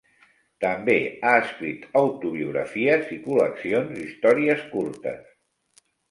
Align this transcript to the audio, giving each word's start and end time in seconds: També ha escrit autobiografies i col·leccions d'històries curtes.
També 0.63 0.93
ha 1.25 1.33
escrit 1.41 1.83
autobiografies 1.99 3.11
i 3.17 3.17
col·leccions 3.25 3.91
d'històries 3.97 4.63
curtes. 4.71 5.29